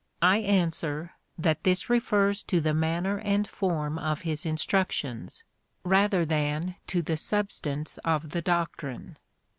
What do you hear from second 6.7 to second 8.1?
to the substance